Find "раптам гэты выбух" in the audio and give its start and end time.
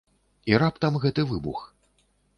0.63-1.59